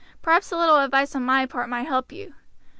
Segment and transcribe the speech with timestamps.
[0.23, 2.33] Perhaps a little advice on my part might help you.